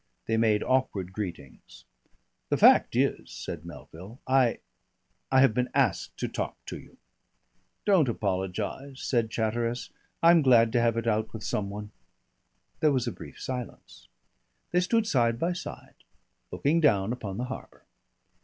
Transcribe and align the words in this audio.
They 0.25 0.35
made 0.35 0.63
awkward 0.63 1.13
greetings. 1.13 1.85
"The 2.49 2.57
fact 2.57 2.95
is," 2.95 3.29
said 3.29 3.67
Melville, 3.67 4.19
"I 4.25 4.57
I 5.31 5.41
have 5.41 5.53
been 5.53 5.69
asked 5.75 6.17
to 6.17 6.27
talk 6.27 6.57
to 6.65 6.79
you." 6.79 6.97
"Don't 7.85 8.09
apologise," 8.09 8.99
said 9.03 9.29
Chatteris. 9.29 9.91
"I'm 10.23 10.41
glad 10.41 10.71
to 10.73 10.81
have 10.81 10.97
it 10.97 11.05
out 11.05 11.31
with 11.33 11.43
some 11.43 11.69
one." 11.69 11.91
There 12.79 12.91
was 12.91 13.05
a 13.05 13.11
brief 13.11 13.39
silence. 13.39 14.07
They 14.71 14.79
stood 14.79 15.05
side 15.05 15.37
by 15.37 15.53
side 15.53 16.03
looking 16.49 16.79
down 16.81 17.13
upon 17.13 17.37
the 17.37 17.43
harbour. 17.45 17.85